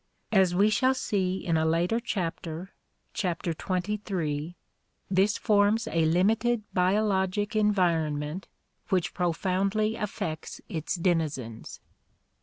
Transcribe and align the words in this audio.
As 0.31 0.55
we 0.55 0.71
shall 0.71 0.95
see 0.95 1.45
in 1.45 1.57
a 1.57 1.63
later 1.63 1.99
chapter 1.99 2.71
(Chapter 3.13 3.51
XXIII) 3.51 4.55
this 5.11 5.37
forms 5.37 5.87
a 5.91 6.05
limited 6.05 6.63
biologic 6.73 7.55
en 7.55 7.71
vironment 7.71 8.45
which 8.89 9.13
profoundly 9.13 9.95
affects 9.95 10.59
its 10.67 10.95
denizens. 10.95 11.81